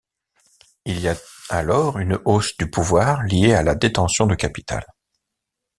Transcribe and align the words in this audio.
Il 0.85 0.99
y 0.99 1.07
a 1.09 1.13
alors 1.49 1.99
une 1.99 2.17
hausse 2.25 2.57
du 2.57 2.67
pouvoir 2.67 3.21
liée 3.21 3.53
à 3.53 3.61
la 3.61 3.75
détention 3.75 4.25
de 4.25 4.33
capital. 4.33 4.83